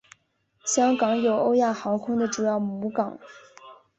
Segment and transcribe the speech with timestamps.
[0.65, 3.19] 香港有欧亚航空的主要母港。